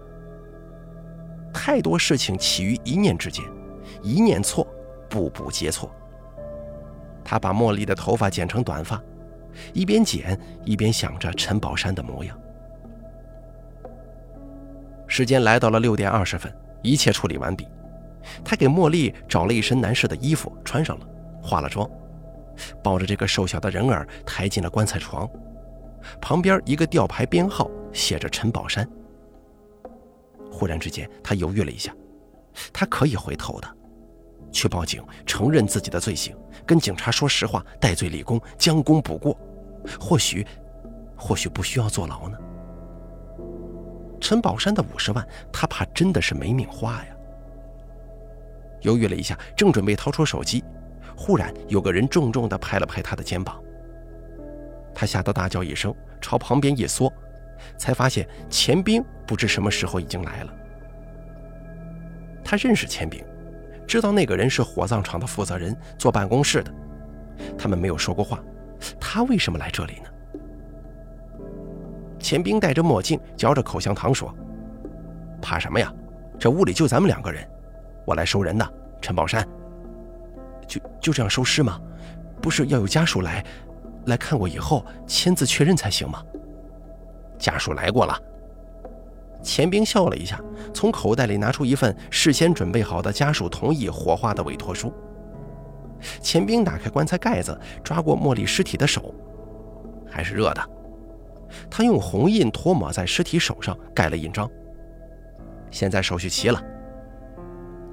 [1.52, 3.44] 太多事情起于一念之间，
[4.02, 4.66] 一念错，
[5.06, 5.94] 步步皆错。
[7.22, 8.98] 他把茉莉的头发剪成短发，
[9.74, 12.40] 一边剪一边想着陈宝山的模样。
[15.06, 17.68] 时间来到了六点二十分，一切处理完毕。
[18.42, 21.06] 他给茉莉找了一身男士的衣服穿上了，
[21.42, 21.86] 化了妆，
[22.82, 25.28] 抱着这个瘦小的人儿抬进了棺材床，
[26.20, 28.88] 旁边一个吊牌编号写着陈宝山。
[30.50, 31.94] 忽然之间，他犹豫了一下，
[32.72, 33.68] 他可以回头的，
[34.50, 39.38] 去报警承认自己的罪行，跟警察说实话，戴罪立功，将功补过，
[40.00, 40.46] 或许，
[41.16, 42.38] 或许不需要坐牢呢。
[44.18, 47.08] 陈宝山的五十万，他怕真的是没命花呀。
[48.80, 50.64] 犹豫了一下，正准备掏出手机，
[51.16, 53.60] 忽然有个人重重地拍了拍他的肩膀。
[54.94, 57.12] 他吓得大叫一声，朝旁边一缩，
[57.76, 60.54] 才发现钱兵不知什么时候已经来了。
[62.44, 63.24] 他认识钱兵，
[63.86, 66.72] 知道那个人是火葬场的负责人，坐办公室的。
[67.58, 68.42] 他们没有说过话，
[69.00, 70.08] 他为什么来这里呢？
[72.18, 74.34] 钱兵戴着墨镜，嚼着口香糖说
[75.40, 75.92] ：“怕什么呀？
[76.38, 77.46] 这屋里就咱们两个人，
[78.04, 78.74] 我来收人的。
[79.00, 79.46] 陈宝山，
[80.66, 81.80] 就就这样收尸吗？
[82.40, 83.44] 不是要有家属来，
[84.06, 86.22] 来看过以后签字确认才行吗？
[87.38, 88.18] 家属来过了。”
[89.42, 90.40] 钱兵笑了一下，
[90.74, 94.92] 从口袋里拿出一份事先准备好的家属同意火化的委托书。
[96.20, 99.14] 钱兵打开棺材盖子，抓过茉莉尸体的手，
[100.10, 100.70] 还是热的。
[101.70, 104.50] 他用红印涂抹在尸体手上，盖了印章。
[105.70, 106.60] 现在手续齐了。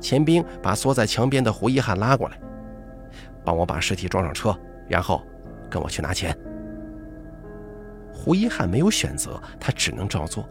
[0.01, 2.37] 钱兵把缩在墙边的胡一汉拉过来，
[3.43, 5.21] 帮我把尸体装上车，然后
[5.69, 6.37] 跟我去拿钱。
[8.13, 10.47] 胡一汉没有选择，他只能照做。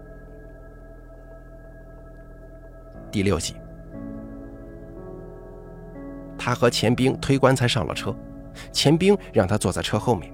[3.11, 3.55] 第六集，
[6.39, 8.15] 他和钱兵推棺材上了车，
[8.73, 10.33] 钱兵让他坐在车后面，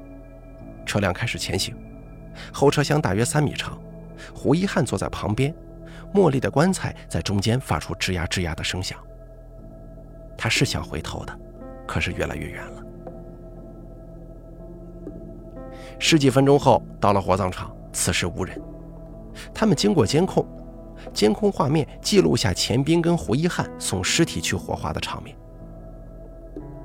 [0.87, 1.77] 车辆开始前行。
[2.53, 3.79] 后车厢大约三米长，
[4.35, 5.55] 胡一汉坐在旁边，
[6.14, 8.99] 茉莉的棺材在中间发出吱呀吱呀的声响。
[10.37, 11.38] 他是想回头的，
[11.88, 12.85] 可是越来越远了。
[15.98, 18.61] 十几分钟后，到了火葬场，此时无人。
[19.55, 20.46] 他们经过监控，
[21.12, 25.37] 监控画面记录下钱兵跟胡一汉送尸体去火化的场面。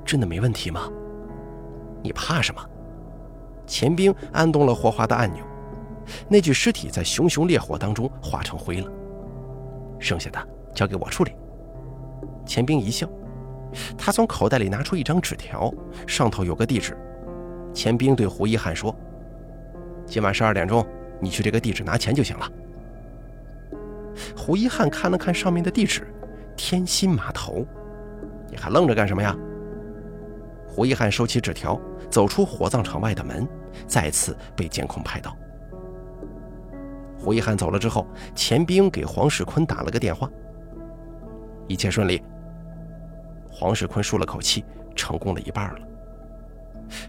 [0.04, 0.90] 真的没问题吗？
[2.02, 2.60] 你怕什么？
[3.66, 5.44] 钱兵按动了火化的按钮，
[6.28, 8.90] 那具尸体在熊熊烈火当中化成灰了。
[9.98, 11.32] 剩下的交给我处理。
[12.44, 13.08] 钱兵一笑，
[13.96, 15.72] 他从口袋里拿出一张纸条，
[16.06, 16.96] 上头有个地址。
[17.72, 18.94] 钱兵对胡一汉说
[20.06, 20.86] ：“今晚十二点钟，
[21.20, 22.50] 你去这个地址拿钱就行了。”
[24.36, 26.06] 胡一汉看了看上面的地址，
[26.56, 27.66] 天心码头。
[28.50, 29.36] 你还愣着干什么呀？
[30.66, 31.80] 胡一汉收起纸条。
[32.10, 33.48] 走出火葬场外的门，
[33.88, 35.36] 再次被监控拍到。
[37.18, 38.06] 胡一汉走了之后，
[38.36, 40.30] 钱兵给黄世坤打了个电话。
[41.66, 42.22] 一切顺利。
[43.54, 44.64] 黄世坤舒了口气，
[44.96, 45.78] 成功了一半了。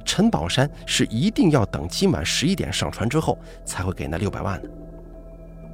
[0.05, 4.69] 陈宝山是一定要等今晚十一点上船之后才会给那六百万的。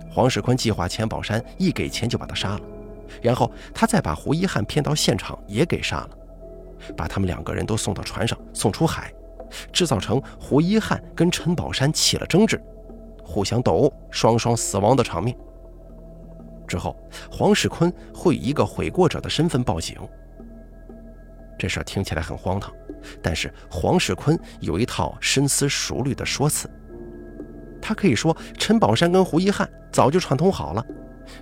[0.10, 2.62] 黄世坤计划钱宝山一给钱就把他杀了，
[3.22, 6.10] 然后他再把胡一汉骗到现场也给杀了，
[6.96, 9.14] 把他们两个人都送到船上送出海。
[9.74, 12.58] 制造成胡一汉跟陈宝山起了争执，
[13.22, 15.38] 互相斗殴，双双死亡的场面。
[16.66, 16.96] 之后，
[17.30, 19.98] 黄世坤会以一个悔过者的身份报警。
[21.62, 22.74] 这事儿听起来很荒唐，
[23.22, 26.68] 但是黄世坤有一套深思熟虑的说辞。
[27.80, 30.84] 他可以说陈宝山跟胡一汉早就串通好了，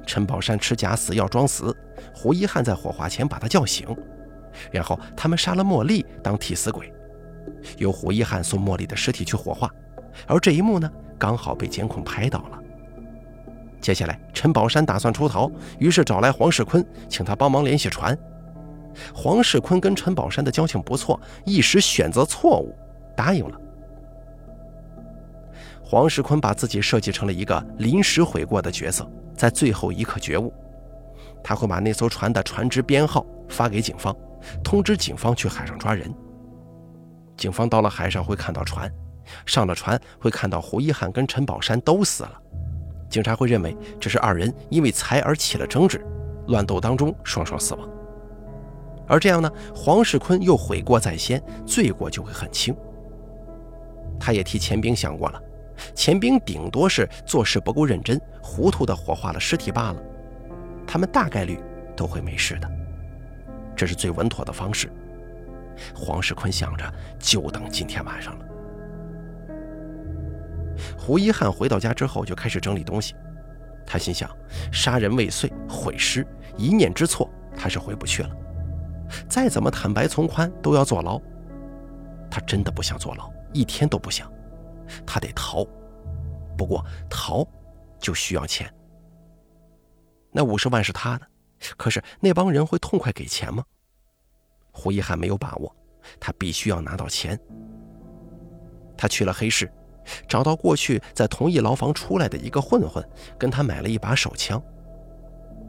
[0.05, 1.73] 陈宝山吃假死药装死，
[2.13, 3.95] 胡一汉在火化前把他叫醒，
[4.73, 6.91] 然后他们杀了茉莉当替死鬼。
[7.77, 9.73] 由胡一汉送茉莉的尸体去火化，
[10.27, 12.59] 而这一幕呢，刚好被监控拍到了。
[13.79, 18.17] 接下来，陈宝山打算出逃，于是找来黄世坤，请他帮忙联系船。
[19.13, 22.75] 黄世坤跟陈宝山的交情不错，一时选择错误，
[23.15, 23.59] 答应了。
[25.83, 30.53] 黄世坤把自己设计成了一个临时悔过的角色，在最后一刻觉悟，
[31.43, 34.15] 他会把那艘船的船只编号发给警方，
[34.63, 36.13] 通知警方去海上抓人。
[37.35, 38.91] 警方到了海上会看到船，
[39.45, 42.39] 上了船会看到胡一汉跟陈宝山都死了。
[43.09, 46.05] 警察会认为这是二人因为财而起了争执，
[46.49, 47.89] 乱斗当中双双死亡。
[49.09, 52.73] 而这样呢，黄世坤又悔过在先，罪过就会很轻。
[54.19, 55.41] 他也替钱兵想过了，
[55.95, 60.01] 钱兵顶多是做事不够认真，糊涂的火化了尸体罢了。
[60.85, 61.59] 他们大概率
[61.95, 62.69] 都会没事的。
[63.75, 64.91] 这是最稳妥的方式。
[65.95, 68.45] 黄世坤想着，就等今天晚上了。
[70.97, 73.15] 胡一汉回到家之后，就开始整理东西。
[73.85, 74.29] 他心想：
[74.71, 78.29] 杀人未遂，毁尸，一念之错，他是回不去了。
[79.27, 81.21] 再怎么坦白从宽，都要坐牢。
[82.29, 84.31] 他真的不想坐牢，一天都不想。
[85.05, 85.65] 他得逃，
[86.57, 87.47] 不过逃
[87.99, 88.71] 就需要钱。
[90.31, 91.27] 那五十万是他的，
[91.77, 93.63] 可是那帮人会痛快给钱吗？
[94.71, 95.75] 胡一汉没有把握，
[96.19, 97.39] 他必须要拿到钱。
[98.97, 99.71] 他去了黑市。
[100.27, 104.59] 找到过去在同一牢房出来的一个混混，跟他买了一把手枪。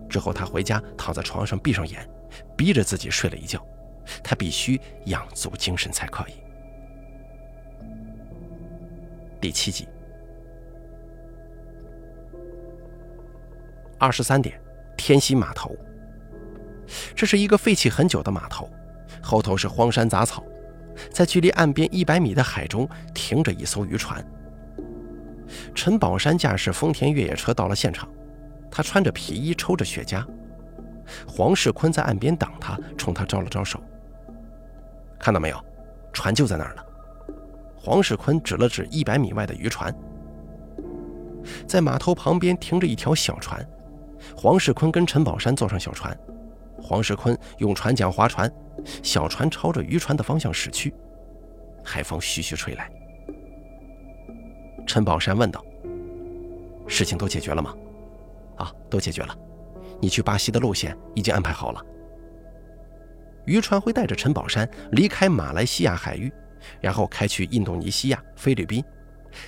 [0.08, 2.08] 之后他回家躺在床上闭上眼，
[2.56, 3.64] 逼着自己睡了一觉。
[4.24, 6.32] 他必须养足精神才可以。
[9.40, 9.86] 第七集，
[13.98, 14.60] 二十三点，
[14.96, 15.76] 天溪码头。
[17.14, 18.68] 这是一个废弃很久的码头，
[19.22, 20.42] 后头是荒山杂草。
[21.10, 24.24] 在距离岸边一百米的海中停着一艘渔船。
[25.74, 28.08] 陈宝山驾驶丰田越野车到了现场，
[28.70, 30.26] 他穿着皮衣，抽着雪茄。
[31.26, 33.80] 黄世坤在岸边等他，冲他招了招手。
[35.18, 35.64] 看到没有，
[36.12, 36.84] 船就在那儿了。
[37.76, 39.94] 黄世坤指了指一百米外的渔船，
[41.66, 43.66] 在码头旁边停着一条小船。
[44.36, 46.16] 黄世坤跟陈宝山坐上小船，
[46.82, 48.50] 黄世坤用船桨划船。
[49.02, 50.94] 小船朝着渔船的方向驶去，
[51.84, 52.90] 海风徐徐吹来。
[54.86, 55.62] 陈宝山问道
[56.88, 57.74] ：“事情都解决了吗
[58.56, 59.36] ？”“啊，都解决了。
[60.00, 61.84] 你去巴西的路线已经安排好了。
[63.44, 66.32] 渔船会带着陈宝山离开马来西亚海域，
[66.80, 68.84] 然后开去印度尼西亚、菲律宾，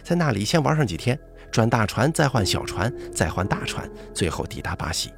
[0.03, 1.19] 在那里先玩上几天，
[1.51, 5.13] 转大船，再换小船，再换大船，最后抵达巴西。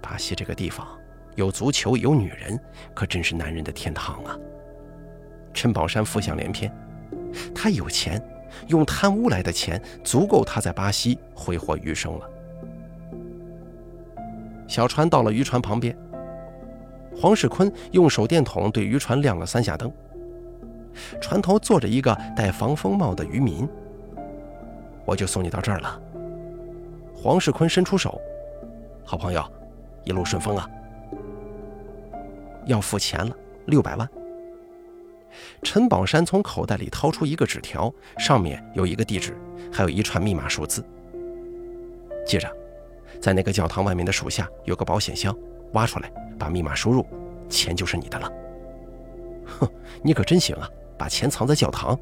[0.00, 0.86] 巴西这个地方……”
[1.36, 2.56] 有足球，有女人，
[2.94, 4.38] 可真是男人的天堂啊！
[5.52, 6.72] 陈宝山浮想联翩，
[7.52, 8.24] 他有钱，
[8.68, 12.30] 用贪污来的钱足够他在巴西挥霍余生了。
[14.66, 15.96] 小船到了渔船旁边，
[17.16, 19.92] 黄世坤用手电筒对渔船亮了三下灯。
[21.20, 23.68] 船头坐着一个戴防风帽的渔民。
[25.04, 26.00] 我就送你到这儿了。
[27.14, 28.20] 黄世坤伸出手，
[29.04, 29.44] 好朋友，
[30.04, 30.68] 一路顺风啊！
[32.66, 34.08] 要付钱了，六百万。
[35.62, 39.36] 陈宝山从口袋里掏出一个纸条，上面有一个地址，
[39.72, 40.82] 还有一串密码数字。
[42.26, 42.50] 接着，
[43.20, 45.36] 在那个教堂外面的树下有个保险箱，
[45.72, 47.06] 挖出来，把密码输入，
[47.48, 48.32] 钱就是你的了。
[49.46, 49.68] 哼，
[50.02, 51.98] 你可真行啊，把钱藏在教堂。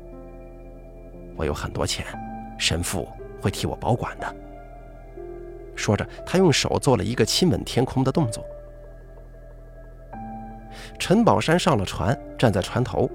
[1.36, 2.04] 我有很多钱，
[2.58, 3.08] 神父
[3.40, 4.36] 会替我保管的。
[5.74, 8.44] 说着，他用手做了一个亲吻天空的动作。
[10.98, 13.10] 陈宝山上了船，站在船头，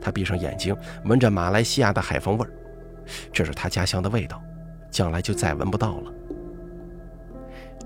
[0.00, 2.50] 他闭上眼睛，闻着马来西亚的海风味儿，
[3.32, 4.42] 这是他家乡的味道，
[4.90, 6.12] 将来就再闻不到了。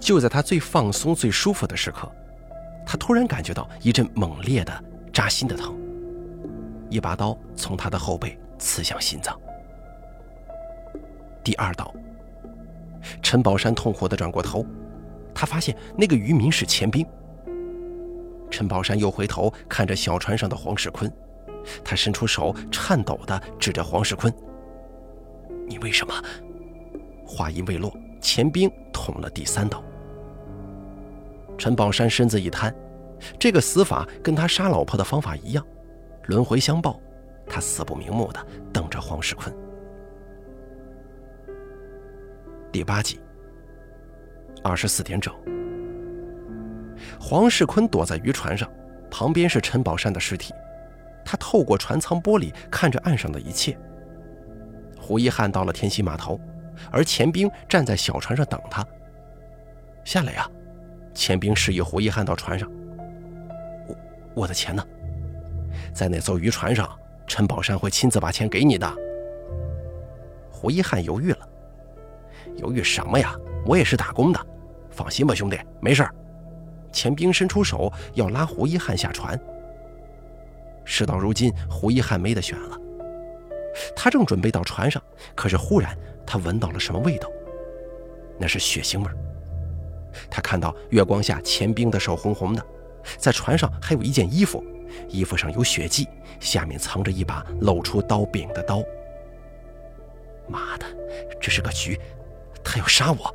[0.07, 2.09] 就在他最放松、最舒服的时刻，
[2.87, 5.77] 他突然感觉到一阵猛烈的、扎心的疼，
[6.89, 9.37] 一把刀从他的后背刺向心脏。
[11.43, 11.93] 第二刀，
[13.21, 14.65] 陈宝山痛苦地转过头，
[15.35, 17.05] 他发现那个渔民是钱兵。
[18.49, 21.13] 陈宝山又回头看着小船上的黄世坤，
[21.85, 24.33] 他伸出手，颤抖地指着黄世坤
[25.67, 26.15] ：“你为什么？”
[27.27, 29.83] 话音未落，钱兵捅了第三刀。
[31.59, 32.75] 陈宝山身子一瘫，
[33.39, 35.67] 这个死法跟他杀老婆的方法一样，
[36.27, 37.01] 轮回相报。
[37.49, 39.55] 他死不瞑目的等着黄世坤。
[42.73, 43.21] 第八集，
[44.65, 45.33] 二十四点整。
[47.21, 48.69] 黄世坤躲在渔船上，
[49.11, 50.53] 旁边是陈宝山的尸体。
[51.25, 53.79] 他透过船舱玻璃看着岸上的一切。
[55.01, 56.41] 胡一汉到了天溪码头，
[56.91, 58.85] 而钱兵站在小船上等他。
[60.05, 60.51] 下来呀！
[61.17, 62.71] 钱兵示意胡一汉到船上。
[63.89, 63.97] 我
[64.35, 64.85] 我的钱呢？
[65.93, 66.89] 在那艘渔船上，
[67.27, 68.95] 陈宝山会亲自把钱给你的。
[70.51, 71.49] 胡一汉犹豫了。
[72.59, 73.35] 犹豫什么呀？
[73.65, 74.47] 我也是打工的，
[74.91, 76.15] 放心吧，兄弟，没事儿。
[76.93, 79.39] 钱兵伸出手要拉胡一汉下船。
[80.85, 82.79] 事到如今，胡一汉没得选了。
[83.95, 85.03] 他正准备到船上，
[85.35, 85.97] 可是忽然
[86.27, 87.29] 他闻到了什么味道，
[88.39, 89.11] 那是血腥味
[90.31, 92.65] 他看到月光下钱兵的手红红的，
[93.19, 94.65] 在船上还有一件衣服，
[95.09, 96.09] 衣服上有血迹，
[96.41, 98.83] 下面藏着一把露出刀柄的刀。
[100.49, 100.87] 妈的，
[101.41, 101.99] 这是个局，
[102.63, 103.35] 他要杀我！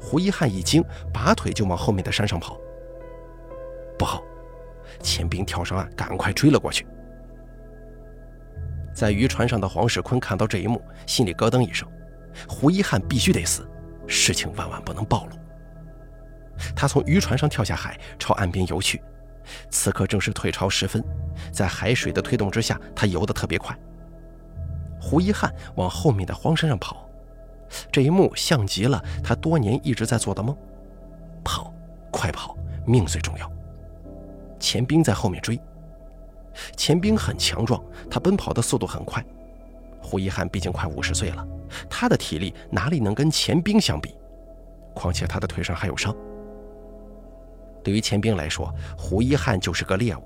[0.00, 2.58] 胡一汉一惊，拔腿就往后面的山上跑。
[3.98, 4.22] 不好！
[5.02, 6.86] 钱兵跳上岸，赶快追了过去。
[8.94, 11.88] 在渔船上的黄世坤看到这一幕，心里咯噔一声：
[12.48, 13.66] 胡一汉必须得死，
[14.06, 15.39] 事情万万不能暴露。
[16.74, 19.02] 他从渔船上跳下海，朝岸边游去。
[19.70, 21.02] 此刻正是退潮时分，
[21.52, 23.76] 在海水的推动之下，他游得特别快。
[25.00, 27.08] 胡一汉往后面的荒山上跑，
[27.90, 30.56] 这一幕像极了他多年一直在做的梦：
[31.42, 31.72] 跑，
[32.12, 32.56] 快跑，
[32.86, 33.50] 命最重要。
[34.58, 35.58] 钱兵在后面追。
[36.76, 39.24] 钱兵很强壮，他奔跑的速度很快。
[40.02, 41.46] 胡一汉毕竟快五十岁了，
[41.88, 44.14] 他的体力哪里能跟钱兵相比？
[44.94, 46.14] 况且他的腿上还有伤。
[47.82, 50.22] 对于钱兵来说，胡一汉就是个猎物。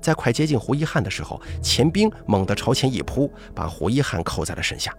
[0.00, 4.94] 在快接近胡一汉的时候，钱兵猛地朝前一扑，把胡一汉扣在了身下。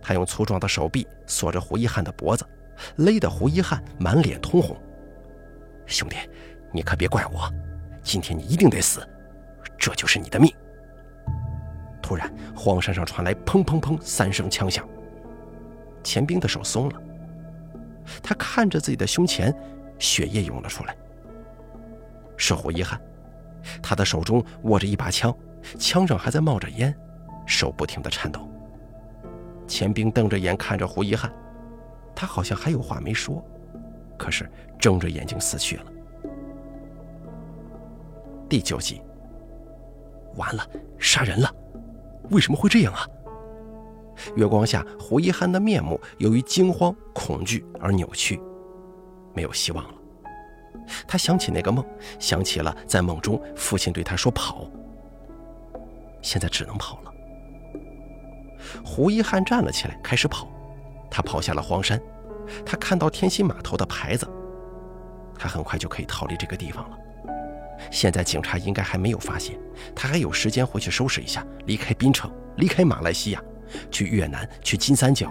[0.00, 2.46] 他用粗壮的手臂锁着胡一汉的脖子，
[2.96, 4.76] 勒得胡一汉满脸通红。
[5.86, 6.16] 兄弟，
[6.72, 7.50] 你可别怪我，
[8.02, 9.06] 今天你一定得死，
[9.78, 10.54] 这就是你的命。
[12.02, 14.86] 突然，荒山上传来砰砰砰三声枪响。
[16.04, 17.02] 钱兵的手松了，
[18.22, 19.52] 他看着自己的胸前。
[19.98, 20.96] 血液涌了出来，
[22.36, 23.00] 是胡一汉，
[23.82, 25.34] 他的手中握着一把枪，
[25.78, 26.94] 枪上还在冒着烟，
[27.46, 28.48] 手不停地颤抖。
[29.66, 31.32] 钱兵瞪着眼看着胡一汉，
[32.14, 33.44] 他好像还有话没说，
[34.16, 35.84] 可是睁着眼睛死去了。
[38.48, 39.02] 第九集，
[40.36, 40.64] 完了，
[40.98, 41.52] 杀人了，
[42.30, 43.06] 为什么会这样啊？
[44.36, 48.40] 月光下，胡一汉的面目由于惊慌、恐惧而扭曲。
[49.36, 49.90] 没有希望了。
[51.06, 51.84] 他想起那个梦，
[52.18, 54.68] 想起了在梦中父亲对他说“跑”，
[56.22, 57.12] 现在只能跑了。
[58.84, 60.48] 胡一汉站了起来，开始跑。
[61.10, 62.00] 他跑下了荒山，
[62.64, 64.28] 他看到天心码头的牌子，
[65.38, 66.98] 他很快就可以逃离这个地方了。
[67.90, 69.58] 现在警察应该还没有发现，
[69.94, 73.42] 他还有时间回去收拾一下，离开槟城，离开马来西亚，
[73.90, 75.30] 去越南，去金三角，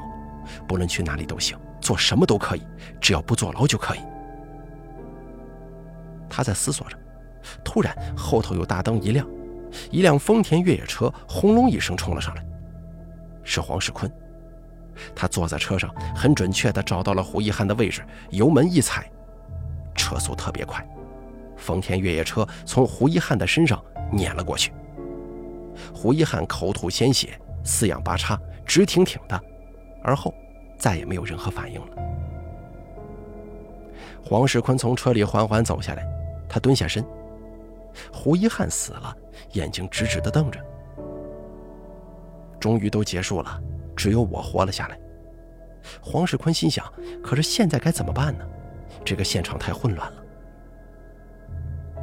[0.67, 1.57] 不论去哪里都行。
[1.85, 2.63] 做什么都可以，
[2.99, 3.99] 只要不坐牢就可以。
[6.27, 6.97] 他在思索着，
[7.63, 9.27] 突然后头有大灯一亮，
[9.91, 12.43] 一辆丰田越野车轰隆一声冲了上来，
[13.43, 14.11] 是黄世坤。
[15.13, 19.07] 他坐在车上，很准确地找到了胡一汉的位置，油门一踩，
[19.93, 20.83] 车速特别快，
[21.55, 23.79] 丰田越野车从胡一汉的身上
[24.11, 24.73] 碾了过去。
[25.93, 29.39] 胡一汉口吐鲜血，四仰八叉，直挺挺的，
[30.01, 30.33] 而后。
[30.77, 31.87] 再也没有任何反应了。
[34.23, 36.05] 黄世坤从车里缓缓走下来，
[36.49, 37.05] 他蹲下身。
[38.11, 39.15] 胡一汉死了，
[39.53, 40.59] 眼睛直直的瞪着。
[42.59, 43.61] 终于都结束了，
[43.95, 44.99] 只有我活了下来。
[46.01, 46.85] 黄世坤心想：
[47.23, 48.45] 可是现在该怎么办呢？
[49.05, 50.23] 这个现场太混乱了。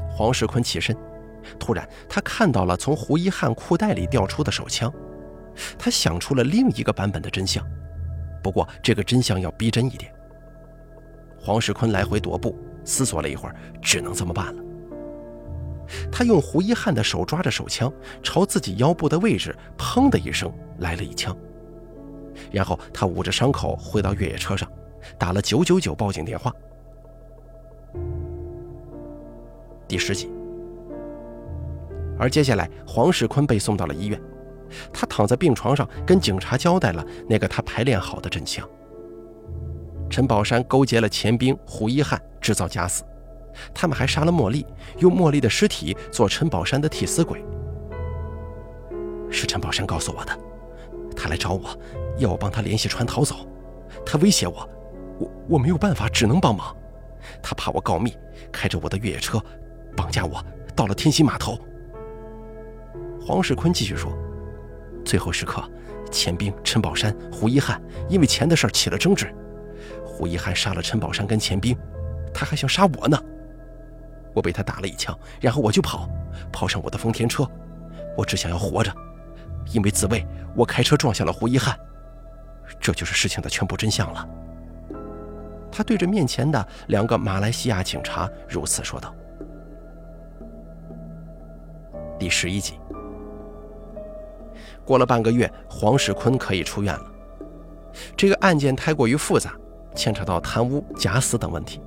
[0.08, 0.96] 黄世坤起身，
[1.58, 4.92] 突然他看到了从胡一汉裤袋里掉出的手枪，
[5.76, 7.66] 他想出了另一个版本的真相。
[8.42, 10.12] 不过，这个真相要逼真一点。
[11.38, 14.62] 黄世坤来回踱步，思索了一会儿，只能这么办了。
[16.10, 21.36] 他用胡一汉的手抓着手枪，朝自己腰部的位置“砰”的一声来了一枪。
[22.50, 24.70] 然后他捂着伤口回到越野车上，
[25.18, 26.52] 打了九九九报警电话。
[29.86, 30.30] 第十集。
[32.18, 34.20] 而接下来，黄世坤被送到了医院。
[34.92, 38.68] 他躺在病床上，跟警察交代了那个他排练好的真相：
[40.10, 43.02] 陈宝山勾结了钱兵、胡一汉制造假死，
[43.74, 44.66] 他们还杀了茉莉，
[44.98, 47.44] 用茉莉的尸体做陈宝山的替死鬼。
[49.30, 50.38] 是陈宝山告诉我的，
[51.16, 51.78] 他来找我，
[52.18, 53.46] 要我帮他联系船逃走，
[54.04, 54.68] 他威胁我，
[55.18, 56.76] 我我没有办法，只能帮忙。
[57.42, 58.14] 他怕我告密，
[58.50, 59.40] 开着我的越野车，
[59.96, 60.44] 绑架我，
[60.74, 61.58] 到了天心码头。
[63.20, 64.12] 黄世坤继续说。
[65.04, 65.62] 最后时刻，
[66.10, 69.32] 钱兵、陈宝山、胡一汉因为钱的事起了争执。
[70.04, 71.76] 胡一汉杀了陈宝山跟钱兵，
[72.32, 73.18] 他还想杀我呢。
[74.34, 76.08] 我被他打了一枪，然后我就跑，
[76.52, 77.46] 跑上我的丰田车。
[78.16, 78.92] 我只想要活着，
[79.72, 81.76] 因为自卫，我开车撞向了胡一汉。
[82.80, 84.28] 这就是事情的全部真相了。
[85.70, 89.14] 他对着面前的两个马来西亚警察如此说道。
[92.18, 92.81] 第十一集。
[94.84, 97.12] 过了半个月，黄世坤可以出院了。
[98.16, 99.54] 这个案件太过于复杂，
[99.94, 101.80] 牵扯到贪污、假死等问题。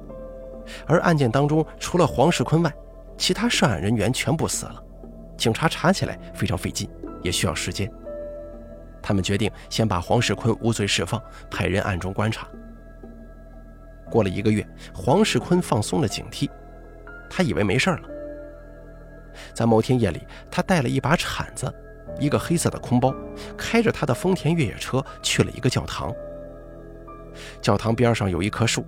[0.87, 2.73] 而案件当中，除了黄世坤外，
[3.17, 4.83] 其他涉案人员全部死了。
[5.37, 6.89] 警察查起来非常费劲，
[7.21, 7.91] 也需要时间。
[9.01, 11.21] 他们决定先把黄世坤无罪释放，
[11.51, 12.47] 派人暗中观察。
[14.09, 16.49] 过了一个月，黄世坤放松了警惕，
[17.29, 17.99] 他以为没事了。
[19.53, 21.73] 在某天夜里，他带了一把铲子，
[22.19, 23.13] 一个黑色的空包，
[23.57, 26.13] 开着他的丰田越野车去了一个教堂。
[27.61, 28.85] 教堂边上有一棵树，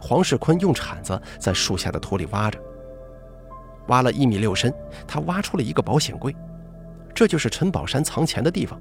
[0.00, 2.58] 黄世坤用铲子在树下的土里挖着，
[3.86, 4.72] 挖了一米六深，
[5.06, 6.34] 他挖出了一个保险柜，
[7.14, 8.80] 这就是陈宝山藏钱的地方。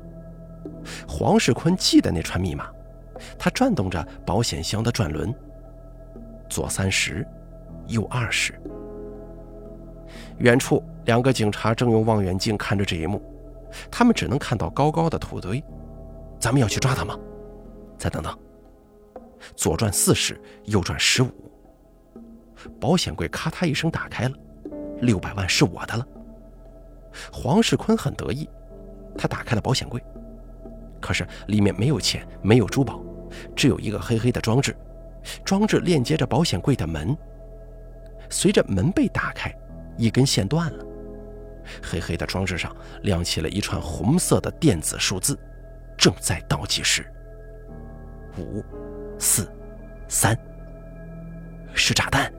[1.08, 2.70] 黄世坤记得那串密码，
[3.38, 5.34] 他转动着保险箱的转轮，
[6.50, 7.28] 左三十，
[7.88, 8.54] 右二十。
[10.40, 13.22] 远处两个警察正用望远镜看着这一幕，
[13.92, 15.64] 他们只能看到高高的土堆。
[16.40, 17.18] 咱们要去抓他吗？
[17.98, 18.38] 再等等。
[19.56, 21.30] 左转四十，右转十五。
[22.80, 24.36] 保险柜咔嗒一声打开了，
[25.02, 26.06] 六百万是我的了。
[27.32, 28.48] 黄世坤很得意，
[29.18, 30.04] 他打开了保险柜。
[31.00, 33.02] 可是里面没有钱，没有珠宝，
[33.56, 34.76] 只有一个黑黑的装置，
[35.46, 37.16] 装置链接着保险柜的门。
[38.30, 39.54] 随着门被打开，
[39.98, 40.86] 一根线断了，
[41.82, 45.38] 黑黑的装置上亮起了一串红色的电子数字，
[45.98, 47.06] 正在倒计时。
[48.38, 48.64] 五、
[49.18, 49.52] 四、
[50.08, 50.38] 三，
[51.74, 52.32] 是炸弹。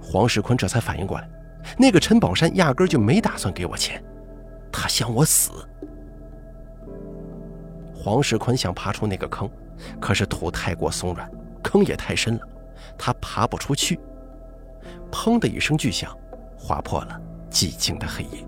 [0.00, 1.28] 黄世坤这才反应过来，
[1.78, 4.02] 那个陈宝山压根就没打算给我钱，
[4.70, 5.50] 他想我死。
[7.94, 9.50] 黄世坤想爬出那个坑，
[10.00, 11.28] 可是土太过松软，
[11.62, 12.46] 坑也太深了，
[12.98, 13.98] 他爬不出去。
[15.10, 16.16] 砰的一声巨响，
[16.56, 17.20] 划破了
[17.54, 18.44] 寂静的黑夜。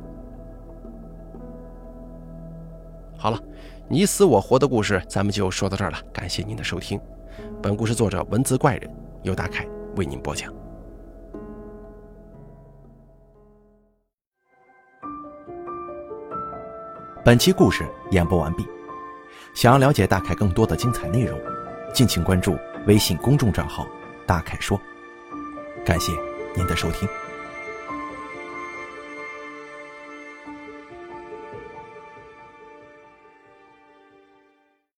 [3.16, 3.40] 好了，
[3.88, 5.98] 你死我活的故事，咱们就说到这儿了。
[6.12, 7.00] 感谢您的收听，
[7.62, 8.90] 本故事作者文字怪人
[9.22, 10.52] 由大凯为您播讲。
[17.24, 18.66] 本期故事演播完毕。
[19.54, 21.40] 想要了解大凯更多的精彩内容，
[21.94, 23.86] 敬请关注微信公众账号
[24.26, 24.78] “大凯说”。
[25.86, 26.12] 感谢
[26.54, 27.08] 您的收听。